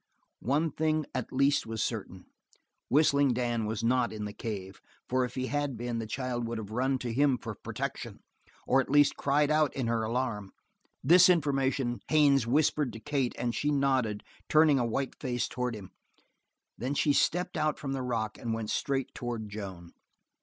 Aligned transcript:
One 0.39 0.71
thing 0.71 1.05
at 1.13 1.31
least 1.31 1.67
was 1.67 1.83
certain. 1.83 2.25
Whistling 2.89 3.33
Dan 3.35 3.67
was 3.67 3.83
not 3.83 4.11
in 4.11 4.25
the 4.25 4.33
cave, 4.33 4.81
for 5.07 5.25
if 5.25 5.35
he 5.35 5.45
had 5.45 5.77
been 5.77 5.99
the 5.99 6.07
child 6.07 6.47
would 6.47 6.57
have 6.57 6.71
run 6.71 6.97
to 6.97 7.13
him 7.13 7.37
for 7.37 7.53
protection, 7.53 8.23
or 8.65 8.81
at 8.81 8.89
least 8.89 9.15
cried 9.15 9.51
out 9.51 9.71
in 9.75 9.85
her 9.85 10.01
alarm. 10.01 10.53
This 11.03 11.29
information 11.29 11.99
Haines 12.09 12.47
whispered 12.47 12.91
to 12.93 12.99
Kate 12.99 13.35
and 13.37 13.53
she 13.53 13.69
nodded, 13.69 14.23
turning 14.49 14.79
a 14.79 14.85
white 14.87 15.13
face 15.19 15.47
toward 15.47 15.75
him. 15.75 15.91
Then 16.79 16.95
she 16.95 17.13
stepped 17.13 17.55
out 17.55 17.77
from 17.77 17.93
the 17.93 18.01
rock 18.01 18.39
and 18.39 18.55
went 18.55 18.71
straight 18.71 19.13
toward 19.13 19.49
Joan. 19.49 19.91